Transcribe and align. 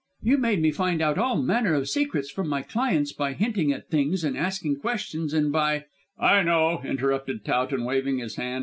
"You 0.23 0.39
made 0.39 0.63
me 0.63 0.71
find 0.71 0.99
out 0.99 1.19
all 1.19 1.39
manner 1.39 1.75
of 1.75 1.87
secrets 1.87 2.31
from 2.31 2.47
my 2.49 2.63
clients 2.63 3.13
by 3.13 3.33
hinting 3.33 3.71
at 3.71 3.87
things 3.91 4.23
and 4.23 4.35
asking 4.35 4.77
questions 4.77 5.31
and 5.31 5.51
by" 5.51 5.85
"I 6.19 6.41
know," 6.41 6.81
interrupted 6.83 7.45
Towton 7.45 7.83
waving 7.83 8.17
his 8.17 8.35
hand. 8.35 8.59